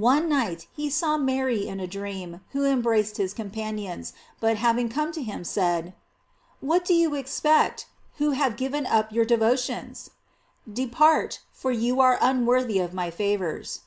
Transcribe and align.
One 0.00 0.26
night 0.30 0.68
he 0.74 0.88
saw 0.88 1.18
Mary 1.18 1.68
in 1.68 1.80
a 1.80 1.86
dream, 1.86 2.40
who 2.52 2.64
embraced 2.64 3.18
his 3.18 3.34
companions, 3.34 4.14
but 4.40 4.56
having 4.56 4.88
come 4.88 5.12
to 5.12 5.22
him, 5.22 5.44
said: 5.44 5.92
"What 6.60 6.82
do 6.86 6.94
you 6.94 7.14
ex 7.14 7.38
pect, 7.40 7.84
who 8.16 8.30
have 8.30 8.56
given 8.56 8.86
up 8.86 9.12
your 9.12 9.26
devotions? 9.26 10.08
De 10.72 10.86
part, 10.86 11.40
for 11.52 11.72
you 11.72 12.00
are 12.00 12.16
unworthy 12.22 12.78
of 12.78 12.94
my 12.94 13.10
favors." 13.10 13.80